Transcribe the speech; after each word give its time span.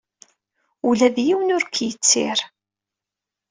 Ula 0.87 1.07
d 1.15 1.17
yiwen 1.27 1.53
ur 1.55 1.63
k-yettir. 1.65 2.39